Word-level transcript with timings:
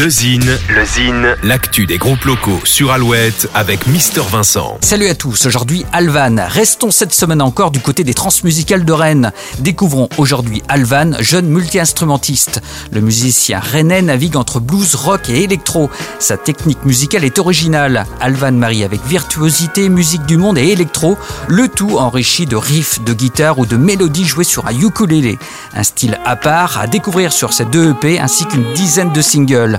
Le 0.00 0.10
Zine, 0.10 0.58
le 0.70 0.84
Zine, 0.84 1.36
l'actu 1.44 1.86
des 1.86 1.98
groupes 1.98 2.24
locaux 2.24 2.58
sur 2.64 2.90
Alouette 2.90 3.48
avec 3.54 3.86
Mister 3.86 4.22
Vincent. 4.28 4.76
Salut 4.80 5.06
à 5.06 5.14
tous, 5.14 5.46
aujourd'hui 5.46 5.86
Alvan. 5.92 6.36
Restons 6.48 6.90
cette 6.90 7.12
semaine 7.12 7.40
encore 7.40 7.70
du 7.70 7.78
côté 7.78 8.02
des 8.02 8.12
transmusicales 8.12 8.84
de 8.84 8.92
Rennes. 8.92 9.30
Découvrons 9.60 10.08
aujourd'hui 10.16 10.64
Alvan, 10.68 11.12
jeune 11.20 11.46
multi-instrumentiste. 11.46 12.60
Le 12.90 13.02
musicien 13.02 13.60
rennais 13.60 14.02
navigue 14.02 14.36
entre 14.36 14.58
blues, 14.58 14.96
rock 14.96 15.28
et 15.28 15.44
électro. 15.44 15.88
Sa 16.18 16.38
technique 16.38 16.84
musicale 16.84 17.22
est 17.24 17.38
originale. 17.38 18.04
Alvan 18.20 18.52
marie 18.52 18.82
avec 18.82 19.04
virtuosité, 19.06 19.88
musique 19.88 20.26
du 20.26 20.38
monde 20.38 20.58
et 20.58 20.70
électro, 20.70 21.16
le 21.46 21.68
tout 21.68 21.98
enrichi 21.98 22.46
de 22.46 22.56
riffs 22.56 23.00
de 23.04 23.12
guitare 23.12 23.60
ou 23.60 23.66
de 23.66 23.76
mélodies 23.76 24.26
jouées 24.26 24.42
sur 24.42 24.66
un 24.66 24.76
ukulélé. 24.76 25.38
Un 25.72 25.84
style 25.84 26.18
à 26.24 26.34
part 26.34 26.78
à 26.78 26.88
découvrir 26.88 27.32
sur 27.32 27.52
ces 27.52 27.64
deux 27.64 27.90
EP 27.90 28.18
ainsi 28.18 28.44
qu'une 28.46 28.72
dizaine 28.72 29.12
de 29.12 29.22
singles. 29.22 29.78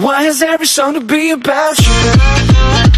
Why 0.00 0.26
is 0.26 0.42
every 0.42 0.66
song 0.66 0.94
to 0.94 1.00
be 1.00 1.32
about 1.32 1.76
you? 1.80 2.97